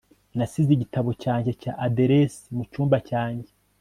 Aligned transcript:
nasize 0.37 0.69
igitabo 0.73 1.09
cyanjye 1.23 1.51
cya 1.61 1.73
aderesi 1.85 2.43
mucyumba 2.55 2.97
cyanjye 3.09 3.51